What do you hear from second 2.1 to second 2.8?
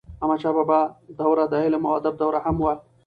دوره هم وه.